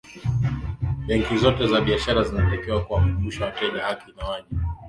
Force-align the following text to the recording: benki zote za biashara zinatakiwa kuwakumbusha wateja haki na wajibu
benki 1.09 1.37
zote 1.37 1.67
za 1.67 1.81
biashara 1.81 2.23
zinatakiwa 2.23 2.85
kuwakumbusha 2.85 3.45
wateja 3.45 3.83
haki 3.83 4.11
na 4.17 4.25
wajibu 4.27 4.61